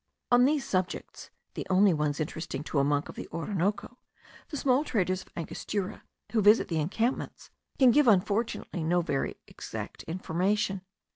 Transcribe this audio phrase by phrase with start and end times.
[0.31, 3.99] On these subjects, (the only ones interesting to a monk of the Orinoco),
[4.49, 10.01] the small traders of Angostura, who visit the encampments, can give, unfortunately, no very exact
[10.05, 10.81] information.